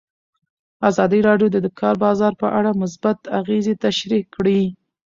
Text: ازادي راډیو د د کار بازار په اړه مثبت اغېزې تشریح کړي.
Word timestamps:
ازادي 0.89 1.19
راډیو 1.29 1.47
د 1.51 1.57
د 1.65 1.67
کار 1.79 1.95
بازار 2.05 2.33
په 2.41 2.47
اړه 2.57 2.71
مثبت 2.81 3.17
اغېزې 3.39 3.73
تشریح 3.85 4.23
کړي. 4.35 4.61